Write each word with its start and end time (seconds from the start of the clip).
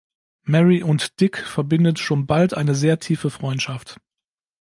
Mary 0.41 0.81
und 0.81 1.19
Dick 1.21 1.37
verbindet 1.37 1.99
schon 1.99 2.25
bald 2.25 2.55
eine 2.55 2.73
sehr 2.73 2.97
tiefe 2.97 3.29
Freundschaft. 3.29 4.01